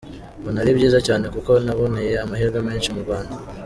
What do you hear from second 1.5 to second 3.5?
naboneye amahirwe menshi mu Rwanda.